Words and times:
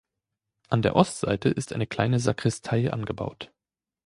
An 0.69 0.81
der 0.81 0.95
Ostseite 0.95 1.49
ist 1.49 1.73
eine 1.73 1.85
kleine 1.85 2.19
Sakristei 2.19 2.91
angebaut. 2.91 3.53